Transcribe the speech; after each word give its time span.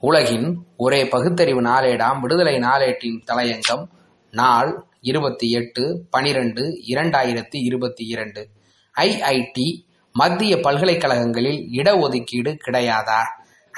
உலகின் 0.00 0.64
ஒரே 0.76 1.08
பகுத்தறிவு 1.08 1.62
நாளேடாம் 1.62 2.20
விடுதலை 2.20 2.54
நாளேட்டின் 2.54 3.20
தலையங்கம் 3.26 3.86
நாள் 4.30 4.86
இருபத்தி 5.00 5.50
எட்டு 5.50 6.06
பனிரெண்டு 6.10 6.80
இரண்டாயிரத்தி 6.88 7.56
இருபத்தி 7.64 8.04
இரண்டு. 8.06 8.48
ஐஐடி 9.00 9.82
மத்திய 10.12 10.60
பல்கலைக்கழகங்களில் 10.60 11.68
இடஒதுக்கீடு 11.72 12.56
கிடையாதா? 12.66 13.20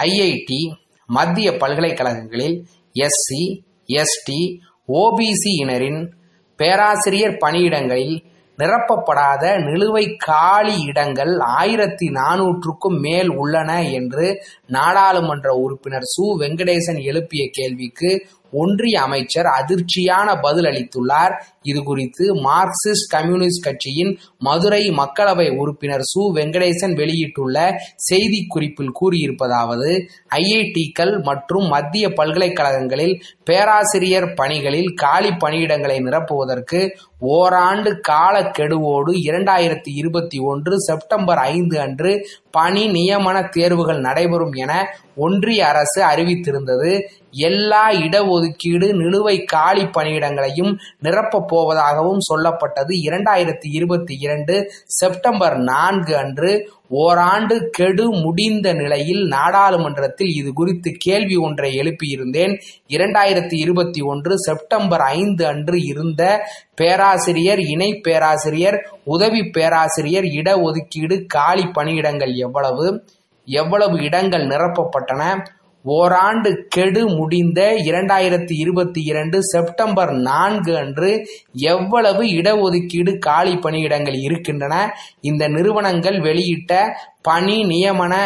ஐஐடி 0.00 0.74
மத்திய 1.06 1.56
பல்கலைக்கழகங்களில் 1.56 2.66
எஸ்சி 2.94 3.60
எஸ்டி 3.86 4.58
ஓபிசி 4.88 5.54
இனரின் 5.58 6.12
பேராசிரியர் 6.56 7.38
பணியிடங்களில் 7.40 8.24
நிரப்பப்படாத 8.60 9.44
நிலுவை 9.60 10.04
காலி 10.18 10.76
இடங்கள் 10.82 11.32
ஆயிரத்தி 11.56 12.06
நானூற்றுக்கும் 12.12 12.98
மேல் 13.00 13.28
உள்ளன 13.34 13.70
என்று 13.90 14.26
நாடாளுமன்ற 14.68 15.52
உறுப்பினர் 15.56 16.10
சு. 16.12 16.24
வெங்கடேசன் 16.38 17.02
எழுப்பிய 17.02 17.44
கேள்விக்கு 17.52 18.10
ஒன்றிய 18.52 19.00
அமைச்சர் 19.00 19.46
அதிர்ச்சியான 19.46 20.40
பதில் 20.40 20.64
அளித்துள்ளார். 20.64 21.34
இது 21.62 21.82
குறித்து 21.82 22.34
மார்க்சிஸ்ட் 22.34 23.10
கம்யூனிஸ்ட் 23.10 23.64
கட்சியின் 23.64 24.18
மதுரை 24.38 24.90
மக்களவை 24.90 25.56
உறுப்பினர் 25.56 26.00
சு. 26.00 26.22
வெங்கடேசன் 26.34 26.94
வெளியிட்டுள்ள 26.94 27.80
செய்திக்குறிப்பில் 28.10 28.92
கூறியிருப்பதாவது 29.00 29.90
ஐஐடிக்கள் 30.34 31.22
மற்றும் 31.22 31.66
மத்திய 31.66 32.08
பல்கலைக்கழகங்களில் 32.08 33.20
பேராசிரியர் 33.44 34.34
பணிகளில் 34.34 34.94
காலி 34.94 35.28
பணியிடங்களை 35.28 35.98
நிரப்புவதற்கு 36.00 36.90
ஓராண்டு 37.18 38.00
காலக்கெடுவோடு 38.08 39.12
இரண்டாயிரத்தி 39.28 39.90
இருபத்தி 39.94 40.38
ஒன்று 40.38 40.78
செப்டம்பர் 40.78 41.38
ஐந்து 41.38 41.80
அன்று 41.80 42.28
பணி 42.50 42.84
நியமன 42.88 43.48
தேர்வுகள் 43.48 44.00
நடைபெறும் 44.00 44.52
என 44.52 44.86
ஒன்றிய 45.16 45.66
அரசு 45.66 46.02
அறிவித்திருந்தது. 46.02 47.00
எல்லா 47.30 47.90
இடஒதுக்கீடு 47.90 48.92
நிலுவை 48.92 49.44
காலி 49.44 49.82
பணியிடங்களையும் 49.82 50.78
நிரப்பப் 51.02 51.54
போவதாகவும் 51.54 52.18
சொல்லப்பட்டது. 52.32 52.94
இரண்டாயிரத்தி 53.04 53.68
இருபத்தி 53.72 54.16
இரண்டு 54.20 54.72
செப்டம்பர் 54.86 55.56
நான்கு 55.58 56.16
அன்று 56.16 56.72
ஓராண்டு 56.88 57.68
கெடு 57.70 58.10
முடிந்த 58.10 58.72
நிலையில் 58.72 59.26
நாடாளுமன்றத்தில் 59.26 60.28
இது 60.28 60.52
குறித்து 60.52 60.92
கேள்வி 60.98 61.36
ஒன்றை 61.36 61.76
எழுப்பியிருந்தேன். 61.76 62.60
இரண்டாயிரத்தி 62.88 63.54
இருபத்தி 63.54 64.00
ஒன்று 64.00 64.38
செப்டம்பர் 64.38 65.00
ஐந்து 65.00 65.46
அன்று 65.46 65.84
இருந்த 65.84 66.46
பேராசிரியர் 66.74 67.58
இணை 67.58 67.94
பேராசிரியர் 67.94 68.88
உதவி 69.04 69.44
பேராசிரியர் 69.44 70.24
இடஒதுக்கீடு 70.24 71.26
காலி 71.26 71.62
பணியிடங்கள் 71.62 72.34
எவ்வளவு? 72.34 73.04
எவ்வளவு 73.44 74.02
இடங்கள் 74.02 74.46
நிரப்பப்பட்டன? 74.46 75.44
ஓராண்டு 75.82 76.66
கெடு 76.68 77.08
முடிந்த 77.08 77.72
இரண்டாயிரத்தி 77.84 78.52
இருபத்தி 78.52 79.00
இரண்டு 79.04 79.42
செப்டம்பர் 79.42 80.12
நான்கு 80.12 80.76
அன்று 80.76 81.26
எவ்வளவு 81.52 82.22
இடஒதுக்கீடு 82.22 83.18
காலி 83.18 83.54
பணியிடங்கள் 83.54 84.20
இருக்கின்றன? 84.20 84.94
இந்த 85.20 85.48
நிறுவனங்கள் 85.48 86.20
வெளியிட்ட 86.20 86.96
பணி 87.22 87.64
நியமன 87.64 88.16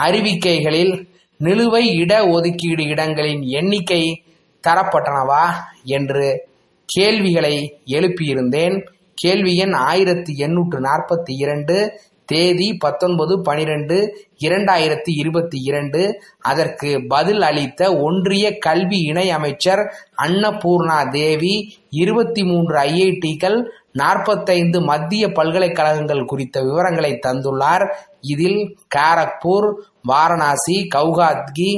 அறிவிக்கைகளில் 0.00 1.06
நிலுவை 1.44 1.94
இட 1.94 2.28
ஒதுக்கீடு 2.28 2.84
இடங்களின் 2.84 3.42
எண்ணிக்கை 3.42 4.22
தரப்பட்டனவா 4.68 5.52
என்று 5.84 6.48
கேள்விகளை 6.84 7.80
எழுப்பியிருந்தேன். 7.86 8.86
கேள்வி 9.14 9.56
எண் 9.56 9.72
ஆயிரத்தி 9.72 10.34
எண்ணூற்று 10.36 10.80
நாற்பத்தி 10.80 11.32
இரண்டு. 11.38 12.00
தேதி 12.26 12.74
பத்தொன்பது 12.74 13.40
பனிரெண்டு 13.40 13.96
இரண்டாயிரத்தி 14.38 15.12
இருபத்தி 15.16 15.58
இரண்டு. 15.62 16.22
அதற்கு 16.38 17.06
பதில் 17.08 17.42
அளித்த 17.42 17.96
ஒன்றிய 17.96 18.58
கல்வி 18.58 18.98
இணை 18.98 19.30
அமைச்சர் 19.30 19.82
அன்னபூர்ணா 20.22 21.10
தேவி 21.10 21.54
இருபத்தி 21.90 22.44
மூன்று 22.44 22.76
ஐஐடிகள் 22.78 23.58
நாற்பத்தைந்து 23.92 24.80
மத்திய 24.80 25.32
பல்கலைக்கழகங்கள் 25.32 26.24
குறித்த 26.24 26.62
விவரங்களை 26.62 27.18
தந்துள்ளார். 27.26 27.86
இதில் 28.20 28.76
காரக்பூர் 28.96 29.68
வாரணாசி 30.08 30.88
கவுகாத்கி 30.94 31.70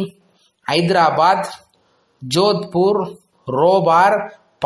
ஹைதராபாத் 0.67 1.51
ஜோத்பூர் 2.23 3.03
ரோபார் 3.47 4.17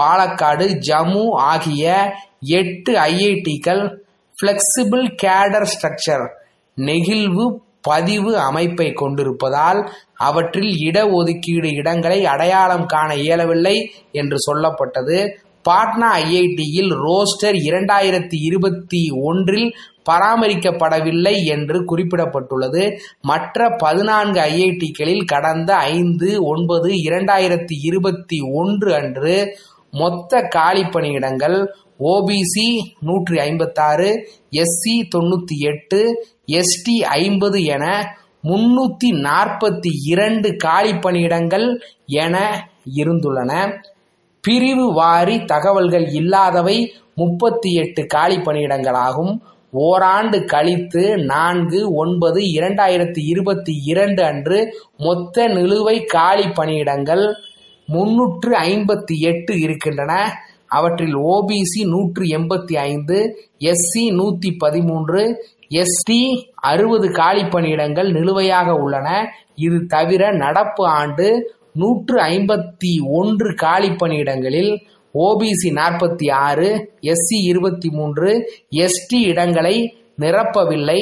பாலக்காடு 0.01 0.67
ஜம்மு 0.89 1.25
ஆகிய 1.31 2.15
எட்டு 2.41 2.93
ஐஐடிகள் 2.93 3.83
பிளெக்சிபிள் 4.43 5.05
கேடர் 5.23 5.67
ஸ்ட்ரக்சர் 5.73 6.27
நெகிழ்வு 6.75 7.45
பதிவு 7.83 8.39
அமைப்பை 8.39 8.93
கொண்டிருப்பதால் 8.93 9.91
அவற்றில் 10.15 10.75
இடஒதுக்கீடு 10.79 11.75
இடங்களை 11.75 12.25
அடையாளம் 12.25 12.87
காண 12.87 13.15
இயலவில்லை 13.15 13.91
என்று 14.13 14.37
சொல்லப்பட்டது. 14.51 15.31
பாட்னா 15.69 16.11
ஐஐடியில் 16.13 16.93
ரோஸ்டர் 17.07 17.57
இரண்டாயிரத்தி 17.71 18.37
இருபத்தி 18.43 19.11
ஒன்றில் 19.23 19.75
பராமரிக்கப்படவில்லை 20.11 21.45
என்று 21.45 21.85
குறிப்பிடப்பட்டுள்ளது. 21.85 22.97
மற்ற 23.21 23.69
பதினான்கு 23.79 24.41
ஐஐடிகளில் 24.41 25.25
கடந்த 25.25 25.75
ஐந்து 25.75 26.43
ஒன்பது 26.45 26.89
இரண்டாயிரத்தி 26.89 27.77
இருபத்தி 27.83 28.41
ஒன்று 28.41 28.95
அன்று 28.95 29.57
மொத்த 29.93 30.43
காலி 30.49 30.83
பணியிடங்கள் 30.85 31.57
ஓபிசி 32.05 32.67
நூற்றி 33.01 33.37
ஐம்பத்தாறு 33.39 34.09
எஸ்சி 34.53 34.95
தொண்ணூற்றி 35.15 35.57
எட்டு 35.71 36.01
எஸ்டி 36.61 36.97
ஐம்பது 37.21 37.59
என 37.75 37.85
முன்னூற்றி 38.45 39.09
நாற்பத்தி 39.27 39.91
இரண்டு 40.05 40.49
காலி 40.57 40.93
பணியிடங்கள் 40.93 41.67
என 42.23 42.37
இருந்துள்ளன. 42.95 43.53
பிரிவு 44.45 44.87
வாரி 44.93 45.37
தகவல்கள் 45.45 46.07
இல்லாதவை 46.13 46.77
முப்பத்தி 47.15 47.71
எட்டு 47.73 48.03
காலி 48.07 48.37
பணியிடங்களாகும். 48.37 49.33
ஓராண்டு 49.73 50.39
கழித்து 50.45 51.03
நான்கு 51.25 51.95
ஒன்பது 51.95 52.41
இரண்டாயிரத்தி 52.57 53.21
இருபத்தி 53.25 53.75
இரண்டு 53.85 54.23
அன்று 54.25 54.59
மொத்த 54.97 55.47
நிலுவை 55.49 55.97
காலி 56.07 56.47
பணியிடங்கள் 56.49 57.25
முன்னூற்று 57.95 58.53
ஐம்பத்தி 58.71 59.17
எட்டு 59.31 59.55
இருக்கின்றன. 59.61 60.15
அவற்றில் 60.79 61.17
ஓபிசி 61.33 61.81
நூற்று 61.93 62.25
எண்பத்தி 62.37 62.75
ஐந்து 62.91 63.19
எஸ்சி 63.71 64.05
நூற்றி 64.19 64.51
பதிமூன்று 64.63 65.23
எஸ்டி 65.81 66.21
அறுபது 66.71 67.09
காலி 67.11 67.45
பணியிடங்கள் 67.45 68.09
நிலுவையாக 68.17 68.71
உள்ளன. 68.85 69.09
இது 69.57 69.79
தவிர 69.87 70.23
நடப்பு 70.45 70.85
ஆண்டு 71.01 71.29
நூற்று 71.81 72.17
ஐம்பத்தி 72.23 72.93
ஒன்று 73.19 73.51
காலி 73.65 73.91
பணியிடங்களில் 74.01 74.73
ஓபிசி 75.15 75.71
நாற்பத்தி 75.79 76.27
ஆறு 76.47 76.69
எஸ்சி 77.11 77.39
இருபத்தி 77.51 77.89
மூன்று 77.91 78.31
எஸ்டி 78.77 79.21
இடங்களை 79.31 79.77
நிரப்பவில்லை. 80.21 81.01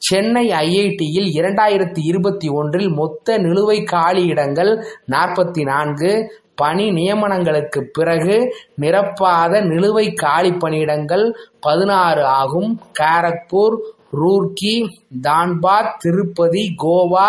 சென்னை 0.00 0.48
ஐஐடியில் 0.48 1.28
இரண்டாயிரத்தி 1.38 2.00
இருபத்தி 2.02 2.48
ஒன்றில் 2.48 2.88
மொத்த 2.88 3.38
நிலுவை 3.38 3.84
காலி 3.84 4.22
இடங்கள் 4.24 4.70
நாற்பத்தி 5.10 5.62
நான்கு. 5.62 6.12
பணி 6.54 6.86
நியமனங்களுக்கு 6.90 7.80
பிறகு 7.92 8.36
நிரப்பாத 8.80 9.52
நிலுவை 9.64 10.14
காலி 10.14 10.50
பணியிடங்கள் 10.50 11.34
பதினாறு 11.60 12.24
ஆகும். 12.24 12.80
காரக்பூர் 13.00 13.76
ரூர்க்கி 14.10 14.74
தான்பாத் 15.22 15.96
திருப்பதி 15.98 16.74
கோவா 16.82 17.28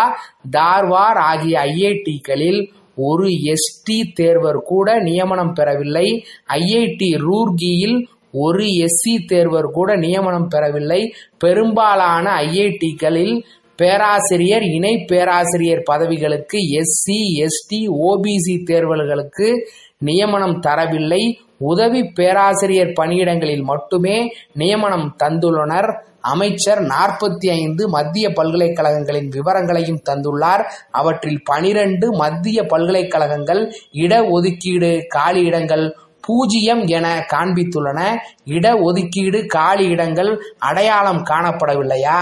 தார்வார் 0.56 1.20
ஆகிய 1.30 1.60
ஐஐடிகளில் 1.60 2.72
ஒரு 2.96 3.28
எஸ்டி 3.50 3.98
தேர்வர் 4.14 4.62
கூட 4.62 5.00
நியமனம் 5.00 5.52
பெறவில்லை. 5.52 6.24
ஐஐடி 6.48 7.10
ரூர்கியில் 7.28 7.98
ஒரு 8.32 8.64
எஸ்சி 8.64 9.26
தேர்வர் 9.26 9.70
கூட 9.70 9.96
நியமனம் 9.96 10.48
பெறவில்லை. 10.48 11.14
பெரும்பாலான 11.38 12.30
ஐஐடிகளில் 12.42 13.42
பேராசிரியர் 13.76 14.62
இணை 14.62 15.04
பேராசிரியர் 15.06 15.82
பதவிகளுக்கு 15.90 16.58
எஸ்சி 16.72 17.18
எஸ்டி 17.38 17.88
ஓபிசி 18.08 18.64
தேர்வர்களுக்கு 18.64 19.68
நியமனம் 19.98 20.60
தரவில்லை. 20.66 21.32
உதவி 21.58 22.04
பேராசிரியர் 22.04 22.92
பணியிடங்களில் 23.00 23.62
மட்டுமே 23.62 24.32
நியமனம் 24.52 25.16
தந்துள்ளனர். 25.24 25.94
அமைச்சர் 26.20 26.82
நாற்பத்தி 26.82 27.50
ஐந்து 27.50 27.88
மத்திய 27.88 28.28
பல்கலைக்கழகங்களின் 28.28 29.28
விவரங்களையும் 29.28 30.02
தந்துள்ளார். 30.10 30.64
அவற்றில் 30.90 31.42
பனிரெண்டு 31.44 32.12
மத்திய 32.12 32.62
பல்கலைக்கழகங்கள் 32.62 33.72
இடஒதுக்கீடு 33.92 35.00
காலியிடங்கள் 35.14 35.92
பூஜ்ஜியம் 36.26 36.82
என 36.86 37.26
காண்பித்துள்ளன. 37.32 38.16
இட 38.44 38.76
ஒதுக்கீடு 38.76 39.46
காலி 39.46 39.84
இடங்கள் 39.84 40.40
அடையாளம் 40.58 41.24
காணப்படவில்லையா? 41.24 42.18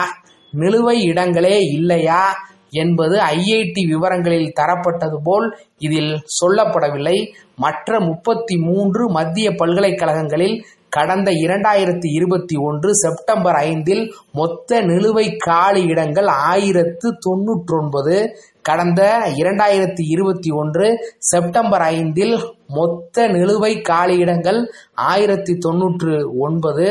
நிலுவை 0.52 1.02
இடங்களே 1.02 1.58
இல்லையா? 1.58 2.34
என்பது 2.72 3.18
ஐஐடி 3.18 3.86
விவரங்களில் 3.86 4.52
தரப்பட்டது 4.60 5.16
போல் 5.24 5.58
இதில் 5.78 6.20
சொல்லப்படவில்லை. 6.44 7.32
மற்ற 7.56 8.00
முப்பத்தி 8.00 8.56
மூன்று 8.56 9.10
மத்திய 9.10 9.50
பல்கலைக்கழகங்களில் 9.50 10.64
கடந்த 10.88 11.30
இரண்டாயிரத்தி 11.30 12.14
இருபத்தி 12.14 12.56
ஒன்று 12.56 12.94
செப்டம்பர் 12.94 13.54
ஐந்தில் 13.54 14.14
மொத்த 14.32 14.82
நிலுவை 14.82 15.36
காலி 15.38 15.82
இடங்கள் 15.82 16.26
ஆயிரத்து 16.26 17.12
தொன்னூற்றொன்பது. 17.18 18.36
கடந்த 18.62 19.02
இரண்டாயிரத்தி 19.36 20.02
இருபத்தி 20.08 20.50
ஒன்று 20.50 20.86
செப்டம்பர் 21.18 21.80
ஐந்தில் 21.80 22.36
மொத்த 22.66 23.28
நிலுவை 23.28 23.72
காலியிடங்கள் 23.88 24.60
ஆயிரத்தி 24.94 25.54
தொன்னூற்று 25.58 26.14
ஒன்பது 26.38 26.86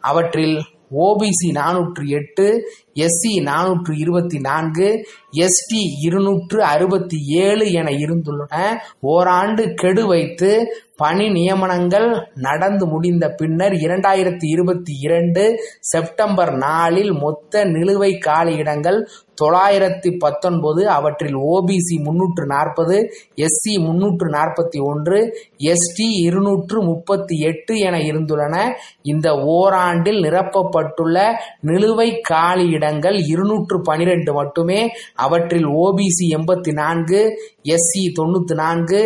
அவற்றில் 0.00 0.58
ஓபிசி 0.98 1.48
நானூற்று 1.52 2.04
எட்டு 2.08 2.46
எஸ்சி 2.94 3.32
நானூற்று 3.42 3.92
இருபத்தி 3.98 4.38
நான்கு 4.38 4.86
எஸ்டி 5.36 5.82
இருநூற்று 6.00 6.58
அறுபத்தி 6.64 7.18
ஏழு 7.42 7.72
என 7.72 7.90
இருந்துள்ளன. 7.90 8.54
ஓராண்டு 9.00 9.74
கெடு 9.74 10.06
வைத்து 10.06 10.50
பணி 11.00 11.26
நியமனங்கள் 11.28 12.08
நடந்து 12.34 12.84
முடிந்த 12.86 13.24
பின்னர் 13.30 13.74
இரண்டாயிரத்தி 13.86 14.46
இருபத்தி 14.54 14.94
இரண்டு 15.00 15.42
செப்டம்பர் 15.92 16.52
நாலில் 16.58 17.12
மொத்த 17.24 17.64
நிலுவை 17.64 18.12
காலியிடங்கள் 18.28 19.00
தொள்ளாயிரத்தி 19.40 20.10
பத்தொன்பது 20.18 20.82
அவற்றில் 20.88 21.36
ஓபிசி 21.50 21.96
முன்னூற்று 22.06 22.44
நாற்பது 22.46 22.96
எஸ்சி 23.44 23.74
முன்னூற்று 23.84 24.28
நாற்பத்தி 24.30 24.78
ஒன்று 24.82 25.18
எஸ்டி 25.72 26.06
இருநூற்று 26.24 26.78
முப்பத்தி 26.82 27.36
எட்டு 27.40 27.74
என 27.78 27.98
இருந்துள்ளன. 28.10 28.56
இந்த 29.02 29.28
ஓராண்டில் 29.54 30.20
நிரப்பப்பட்டுள்ள 30.26 31.16
நிலுவை 31.66 32.08
காலியிடங்கள் 32.30 33.16
இருநூற்று 33.32 33.78
பனிரெண்டு 33.80 34.32
மட்டுமே. 34.32 34.80
அவற்றில் 35.26 35.68
ஓபிசி 35.84 36.28
எண்பத்தி 36.36 36.74
நான்கு 36.82 37.22
எஸ்சி 37.74 38.04
தொண்ணூற்றி 38.18 38.54
நான்கு 38.54 39.00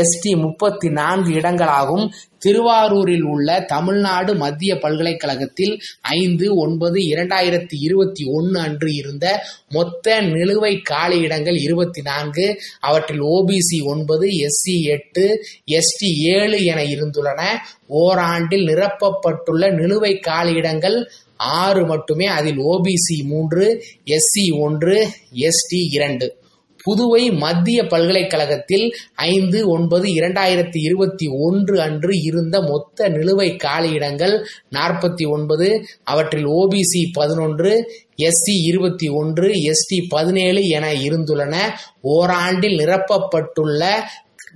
எஸ்டி 0.00 0.32
முப்பத்தி 0.44 0.90
நான்கு 0.90 1.30
இடங்களாகும். 1.40 2.08
திருவாரூரில் 2.38 3.22
உள்ள 3.22 3.60
தமிழ்நாடு 3.60 4.34
மத்திய 4.34 4.78
பல்கலைக்கழகத்தில் 4.78 5.80
ஐந்து 6.00 6.56
ஒன்பது 6.56 7.00
இரண்டாயிரத்தி 7.00 7.76
இருபத்தி 7.80 8.24
ஒன்று 8.24 8.60
அன்று 8.60 8.94
இருந்த 8.94 9.44
மொத்த 9.68 10.22
நிலுவை 10.22 10.82
காலியிடங்கள் 10.90 11.60
இருபத்தி 11.60 12.02
நான்கு 12.02 12.60
அவற்றில் 12.80 13.22
ஓபிசி 13.22 13.84
ஒன்பது 13.84 14.26
எஸ்சி 14.26 14.82
எட்டு 14.82 15.44
எஸ்டி 15.66 16.12
ஏழு 16.16 16.64
என 16.64 16.82
இருந்துள்ளன. 16.82 17.42
ஓராண்டில் 17.88 18.66
நிரப்பப்பட்டுள்ள 18.66 19.70
நிலுவை 19.70 20.20
காலியிடங்கள் 20.26 21.06
ஆறு 21.36 21.86
மட்டுமே 21.86 22.26
அதில் 22.26 22.58
ஓபிசி 22.58 23.24
மூன்று 23.24 23.84
எஸ்சி 24.06 24.58
ஒன்று 24.58 25.08
எஸ்டி 25.34 25.80
இரண்டு. 25.90 26.39
புதுவை 26.82 27.36
மத்திய 27.36 27.86
பல்கலைக்கழகத்தில் 27.86 28.94
ஐந்து 29.14 29.68
ஒன்பது 29.68 30.04
இரண்டாயிரத்தி 30.04 30.78
இருபத்தி 30.78 31.26
ஒன்று 31.26 31.80
அன்று 31.80 32.22
இருந்த 32.22 32.60
மொத்த 32.60 33.08
நிலுவை 33.08 33.56
காலியிடங்கள் 33.64 34.44
நாற்பத்தி 34.70 35.28
ஒன்பது 35.28 35.84
அவற்றில் 36.02 36.46
ஓபிசி 36.46 37.02
பதினொன்று 37.12 37.92
எஸ்சி 38.16 38.54
இருபத்தி 38.64 39.08
ஒன்று 39.08 39.48
எஸ்டி 39.48 40.04
பதினேழு 40.08 40.66
என 40.68 40.92
இருந்துள்ளன. 40.92 41.56
ஓராண்டில் 42.04 42.76
நிரப்பப்பட்டுள்ள 42.76 43.84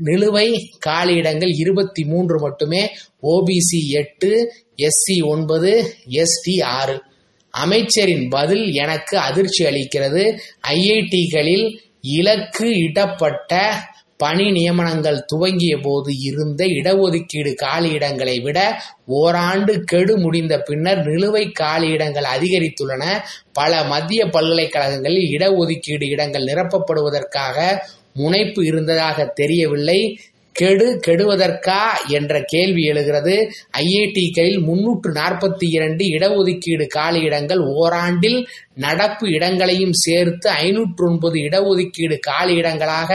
நிலுவை 0.05 0.69
காலியிடங்கள் 0.87 1.53
இருபத்தி 1.57 2.05
மூன்று 2.05 2.41
மட்டுமே 2.41 2.91
ஓபிசி 3.23 3.89
எட்டு 3.89 4.53
எஸ்சி 4.77 5.25
ஒன்பது 5.25 5.95
எஸ்டி 6.09 6.63
ஆறு. 6.63 7.03
அமைச்சரின் 7.51 8.29
பதில் 8.29 8.73
எனக்கு 8.73 9.19
அதிர்ச்சி 9.19 9.65
அளிக்கிறது. 9.65 10.39
ஐஐடிகளில் 10.69 11.79
இலக்கு 12.07 12.69
இடப்பட்ட 12.71 13.73
பணி 14.17 14.45
நியமனங்கள் 14.51 15.19
துவங்கிய 15.27 15.81
போது 15.81 16.21
இருந்த 16.21 16.65
இடஒதுக்கீடு 16.65 17.55
காலியிடங்களை 17.63 18.43
விட 18.43 18.83
ஓராண்டு 19.05 19.85
கெடு 19.85 20.19
முடிந்த 20.19 20.59
பின்னர் 20.59 21.07
நிலுவை 21.07 21.53
காலியிடங்கள் 21.61 22.29
அதிகரித்துள்ளன. 22.37 23.05
பல 23.53 23.85
மத்திய 23.85 24.27
பல்கலைக்கழகங்களில் 24.27 25.29
இடஒதுக்கீடு 25.31 26.07
இடங்கள் 26.09 26.45
நிரப்பப்படுவதற்காக 26.45 27.79
முனைப்பு 28.13 28.67
இருந்ததாக 28.67 29.25
தெரியவில்லை. 29.25 30.19
கெடு 30.55 31.01
கெடுவதற்கா 31.07 31.81
என்ற 32.09 32.43
கேள்வி 32.47 32.83
எழுகிறது. 32.83 33.35
ஐஐடிகளில் 33.79 34.61
முன்னூற்று 34.61 35.11
நாற்பத்தி 35.13 35.67
இரண்டு 35.69 36.05
இடஒதுக்கீடு 36.05 36.87
காலியிடங்கள் 36.95 37.63
ஓராண்டில் 37.75 38.39
நடப்பு 38.75 39.25
இடங்களையும் 39.29 39.93
சேர்த்து 39.93 40.51
ஐநூற்று 40.51 41.03
ஒன்பது 41.09 41.37
இடஒதுக்கீடு 41.39 42.17
காலியிடங்களாக 42.31 43.11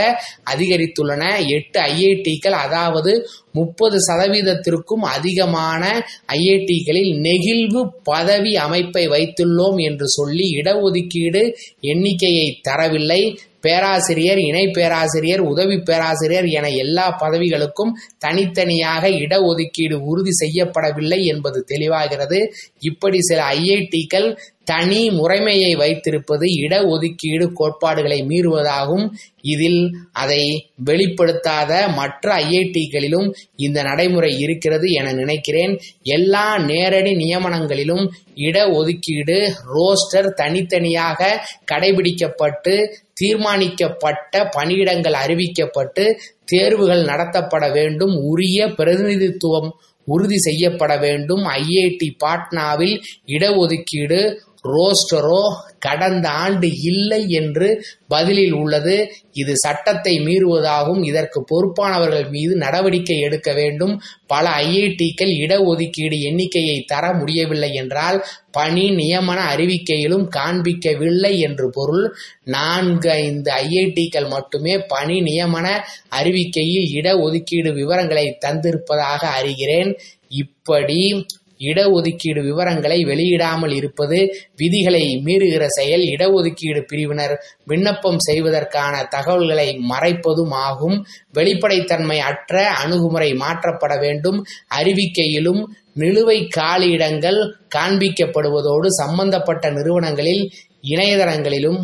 அதிகரித்துள்ளன. 0.53 1.23
எட்டு 1.47 1.79
ஐஐடிக்கள் 1.79 2.57
அதாவது 2.65 3.13
முப்பது 3.51 3.97
சதவீதத்திற்கும் 4.07 5.05
அதிகமான 5.15 5.83
ஐஐடிகளில் 6.27 7.11
நெகிழ்வு 7.27 7.81
பதவி 8.03 8.55
அமைப்பை 8.55 9.07
வைத்துள்ளோம் 9.07 9.79
என்று 9.89 10.07
சொல்லி 10.07 10.47
இடஒதுக்கீடு 10.61 11.43
எண்ணிக்கையை 11.79 12.47
தரவில்லை. 12.69 13.21
பேராசிரியர் 13.61 14.37
இணை 14.37 14.67
பேராசிரியர் 14.67 15.39
உதவி 15.39 15.77
பேராசிரியர் 15.79 16.47
என 16.47 16.69
எல்லா 16.69 17.17
பதவிகளுக்கும் 17.19 17.91
தனித்தனியாக 18.17 19.09
இடஒதுக்கீடு 19.09 19.93
உறுதி 19.93 20.31
செய்யப்படவில்லை 20.43 21.19
என்பது 21.23 21.65
தெளிவாகிறது. 21.67 22.39
இப்படி 22.79 23.19
சில 23.21 23.41
ஐஐடிக்கள் 23.49 24.27
தனி 24.71 25.01
முறைமையை 25.09 25.71
வைத்திருப்பது 25.81 26.45
இடஒதுக்கீடு 26.65 27.45
கோட்பாடுகளை 27.59 28.19
மீறுவதாகும். 28.29 29.05
இதில் 29.53 29.81
அதை 30.23 30.41
வெளிப்படுத்தாத 30.85 31.71
மற்ற 31.99 32.33
ஐஐடிகளிலும் 32.43 33.27
இந்த 33.55 33.79
நடைமுறை 33.89 34.31
இருக்கிறது 34.45 34.87
என 34.99 35.13
நினைக்கிறேன். 35.13 35.73
எல்லா 36.15 36.45
நேரடி 36.71 37.13
நியமனங்களிலும் 37.23 38.05
இடஒதுக்கீடு 38.47 39.37
ரோஸ்டர் 39.75 40.29
தனித்தனியாக 40.41 41.29
கடைபிடிக்கப்பட்டு 41.71 42.75
தீர்மானிக்கப்பட்ட 43.21 44.43
பணியிடங்கள் 44.57 45.15
அறிவிக்கப்பட்டு 45.23 46.03
தேர்வுகள் 46.51 47.03
நடத்தப்பட 47.11 47.65
வேண்டும் 47.77 48.13
உரிய 48.31 48.67
பிரதிநிதித்துவம் 48.77 49.69
உறுதி 50.07 50.37
செய்யப்பட 50.45 50.93
வேண்டும். 50.97 51.43
ஐஐடி 51.57 52.07
பாட்னாவில் 52.23 52.95
இடஒதுக்கீடு 53.35 54.19
ரோஸ்டரோ 54.63 55.41
கடந்த 55.79 56.29
ஆண்டு 56.29 56.81
இல்லை 56.81 57.29
என்று 57.29 57.85
பதிலில் 58.07 58.51
உள்ளது. 58.51 59.11
இது 59.31 59.57
சட்டத்தை 59.57 60.19
மீறுவதாகவும் 60.19 61.03
இதற்கு 61.05 61.43
பொறுப்பானவர்கள் 61.51 62.29
மீது 62.29 62.55
நடவடிக்கை 62.55 63.19
எடுக்க 63.19 63.53
வேண்டும். 63.53 64.01
பல 64.27 64.49
ஐஐடிக்கள் 64.49 65.33
இடஒதுக்கீடு 65.43 66.19
எண்ணிக்கையை 66.21 66.83
தர 66.87 67.13
முடியவில்லை 67.13 67.73
என்றால் 67.73 68.25
பணி 68.51 68.89
நியமன 68.91 69.39
அறிவிக்கையிலும் 69.55 70.27
காண்பிக்கவில்லை 70.35 71.37
என்று 71.37 71.69
பொருள். 71.69 72.15
நான்கு 72.43 73.09
ஐந்து 73.09 73.51
ஐஐடிக்கள் 73.51 74.29
மட்டுமே 74.29 74.77
பணி 74.77 75.21
நியமன 75.21 75.67
அறிவிக்கையில் 76.09 76.87
இடஒதுக்கீடு 76.93 77.73
விவரங்களை 77.73 78.37
தந்திருப்பதாக 78.45 79.21
அறிகிறேன். 79.39 79.93
இப்படி 80.27 81.25
இடஒதுக்கீடு 81.59 82.41
விவரங்களை 82.43 82.99
வெளியிடாமல் 83.03 83.73
இருப்பது 83.73 84.19
விதிகளை 84.55 85.03
மீறுகிற 85.25 85.65
செயல். 85.67 86.01
இடஒதுக்கீடு 86.01 86.81
பிரிவினர் 86.87 87.35
விண்ணப்பம் 87.65 88.19
செய்வதற்கான 88.19 89.03
தகவல்களை 89.03 89.69
மறைப்பதும் 89.89 90.53
ஆகும் 90.67 90.97
வெளிப்படைத்தன்மை 91.33 92.17
அற்ற 92.19 92.67
அணுகுமுறை 92.67 93.33
மாற்றப்பட 93.33 93.99
வேண்டும். 93.99 94.39
அறிவிக்கையிலும் 94.79 95.61
நிலுவை 95.99 96.39
காலியிடங்கள் 96.57 97.39
காண்பிக்கப்படுவதோடு 97.75 98.87
சம்பந்தப்பட்ட 98.87 99.69
நிறுவனங்களில் 99.69 100.43
இணையதளங்களிலும் 100.83 101.79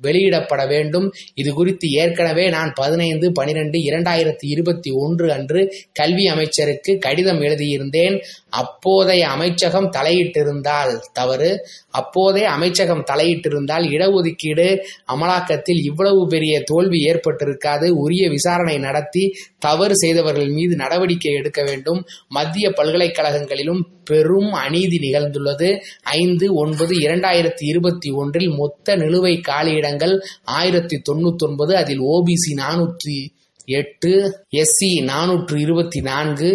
வெளியிடப்பட 0.00 0.66
வேண்டும். 0.66 1.12
இது 1.34 1.54
குறித்து 1.54 1.88
ஏற்கனவே 1.88 2.48
நான் 2.48 2.72
பதினைந்து 2.74 3.32
பனிரெண்டு 3.32 3.78
இரண்டாயிரத்தி 3.78 4.46
இருபத்தி 4.46 4.90
ஒன்று 4.90 5.32
அன்று 5.32 5.74
கல்வி 5.92 6.26
அமைச்சருக்கு 6.26 6.98
கடிதம் 6.98 7.40
எழுதியிருந்தேன். 7.40 8.22
அப்போதைய 8.48 9.28
அமைச்சகம் 9.28 9.90
தலையிட்டிருந்தால் 9.90 11.00
தவறு. 11.12 11.66
அப்போதே 11.90 12.44
அமைச்சகம் 12.44 13.04
தலையிட்டிருந்தால் 13.10 13.84
இடஒதுக்கீடு 13.88 14.84
அமலாக்கத்தில் 15.14 15.84
இவ்வளவு 15.84 16.26
பெரிய 16.26 16.60
தோல்வி 16.60 16.98
ஏற்பட்டிருக்காது. 17.04 17.88
உரிய 17.88 18.28
விசாரணை 18.28 18.78
நடத்தி 18.78 19.34
தவறு 19.58 19.96
செய்தவர்கள் 19.96 20.48
மீது 20.48 20.76
நடவடிக்கை 20.76 21.32
எடுக்க 21.32 21.62
வேண்டும். 21.62 22.06
மத்திய 22.28 22.70
பல்கலைக்கழகங்களிலும் 22.70 23.93
பெரும் 24.04 24.50
அநீதி 24.52 24.98
நிகழ்ந்துள்ளது. 24.98 25.70
ஐந்து 26.02 26.54
ஒன்பது 26.54 26.94
இரண்டாயிரத்தி 26.98 27.64
இருபத்தி 27.72 28.10
ஒன்றில் 28.10 28.48
மொத்த 28.48 28.96
நிலுவை 28.96 29.34
காலியிடங்கள் 29.50 30.14
ஆயிரத்தி 30.44 31.02
தொண்ணூத்தி 31.10 31.46
ஒன்பது 31.48 31.76
அதில் 31.76 32.02
ஓபிசி 32.14 32.54
நானூற்றி 32.54 33.18
எட்டு 33.66 34.14
எஸ்சி 34.56 34.90
நானூற்று 35.04 35.56
இருபத்தி 35.56 36.00
நான்கு 36.00 36.50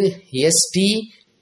எஸ்டி 0.47 0.89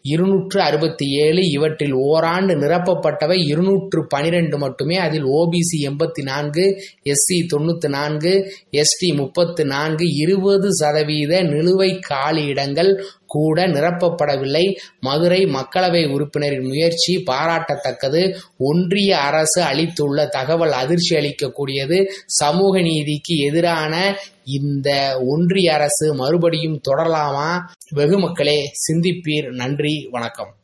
இருநூற்று 0.06 0.62
அறுபத்தி 0.62 1.06
ஏழு 1.24 1.42
இவற்றில் 1.50 1.94
ஓராண்டு 1.94 2.54
நிரப்பப்பட்டவை 2.56 3.38
இருநூற்று 3.48 4.08
பனிரெண்டு 4.08 4.58
மட்டுமே. 4.58 4.96
அதில் 4.96 5.26
ஓபிசி 5.40 5.78
எண்பத்தி 5.82 6.24
நான்கு 6.24 6.66
எஸ்சி 7.04 7.38
தொண்ணூற்றி 7.54 7.90
நான்கு 7.90 8.34
எஸ்டி 8.72 9.10
முப்பத்து 9.16 9.66
நான்கு 9.66 10.06
இருபது 10.16 10.70
சதவீத 10.74 11.44
நிலுவை 11.44 11.90
காலியிடங்கள் 12.10 12.92
கூட 13.28 13.68
நிரப்பப்படவில்லை. 13.68 14.76
மதுரை 15.00 15.46
மக்களவை 15.46 16.12
உறுப்பினரின் 16.12 16.68
முயற்சி 16.68 17.24
பாராட்டத்தக்கது. 17.32 18.36
ஒன்றிய 18.58 19.18
அரசு 19.18 19.62
அளித்துள்ள 19.62 20.26
தகவல் 20.26 20.72
அதிர்ச்சி 20.72 21.16
அளிக்கக்கூடியது. 21.16 22.06
சமூக 22.26 22.82
நீதிக்கு 22.82 23.38
எதிரான 23.38 24.16
இந்த 24.44 25.20
ஒன்றிய 25.28 25.74
அரசு 25.74 26.14
மறுபடியும் 26.14 26.82
தொடரலாமா? 26.90 27.60
வெகு 27.90 28.20
மக்களே 28.20 28.72
சிந்திப்பீர். 28.88 29.52
நன்றி 29.52 30.08
வணக்கம். 30.12 30.56